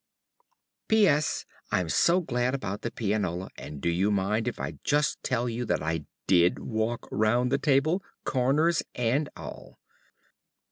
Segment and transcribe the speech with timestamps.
[0.01, 0.55] D.
[1.03, 1.07] P.
[1.07, 1.45] S.
[1.71, 5.63] I'm so glad about the pianola and do you mind if I just tell you
[5.65, 9.77] that I did walk round the table, corners and all?